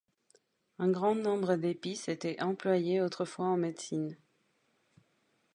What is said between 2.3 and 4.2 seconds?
employées autrefois en médecine.